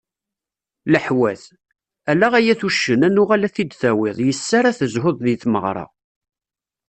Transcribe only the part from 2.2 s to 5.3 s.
ay uccen ad nuγal ad t-id-tawiḍ yis-s ara tezhud